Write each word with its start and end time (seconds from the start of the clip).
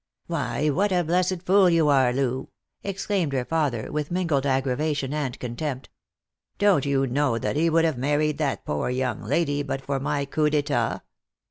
"Why 0.25 0.71
what 0.71 0.91
a 0.91 1.03
blessed 1.03 1.43
fool 1.43 1.69
you 1.69 1.87
are, 1.89 2.11
Loo!" 2.11 2.49
exclaimed 2.81 3.33
her 3.33 3.45
father, 3.45 3.91
with 3.91 4.09
mingled 4.09 4.47
aggravation 4.47 5.13
and 5.13 5.39
contempt." 5.39 5.89
Don't 6.57 6.87
you 6.87 7.05
know 7.05 7.37
that 7.37 7.55
he 7.55 7.69
would 7.69 7.85
have 7.85 7.99
married 7.99 8.39
that 8.39 8.65
poor 8.65 8.89
young 8.89 9.21
lady 9.21 9.61
but 9.61 9.83
for 9.85 9.99
my 9.99 10.25
coup 10.25 10.49
d'etat 10.49 11.03